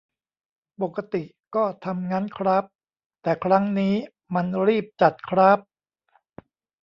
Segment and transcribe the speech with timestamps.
[0.81, 1.23] ปกติ
[1.55, 2.63] ก็ทำงั้นคร้าบ
[3.21, 3.93] แต่ครั้งนี้
[4.35, 5.59] มันรีบจัดคร้าบ